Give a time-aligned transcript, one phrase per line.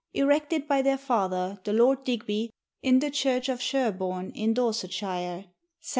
[0.15, 2.49] ERECTED BY THEIR FATHER THE LORD DIGBY,
[2.81, 4.97] IN THE CHURCH OF SHERBORNE, IN DORSETSHIRE,
[5.45, 5.49] 1727.